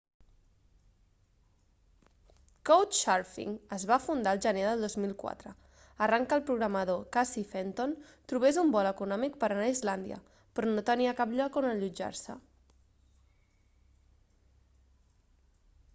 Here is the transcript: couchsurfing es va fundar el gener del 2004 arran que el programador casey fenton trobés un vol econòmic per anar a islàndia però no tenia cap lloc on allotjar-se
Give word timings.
couchsurfing 2.69 3.51
es 3.77 3.83
va 3.91 3.97
fundar 4.05 4.33
el 4.37 4.41
gener 4.45 4.63
del 4.71 4.85
2004 4.87 5.51
arran 6.07 6.25
que 6.31 6.39
el 6.39 6.45
programador 6.47 7.05
casey 7.17 7.43
fenton 7.51 7.93
trobés 8.33 8.59
un 8.63 8.71
vol 8.77 8.89
econòmic 8.93 9.37
per 9.45 9.49
anar 9.51 9.67
a 9.69 9.75
islàndia 9.77 10.17
però 10.57 10.71
no 10.73 10.85
tenia 10.91 11.15
cap 11.21 11.35
lloc 11.41 11.59
on 11.63 11.67
allotjar-se 11.75 12.39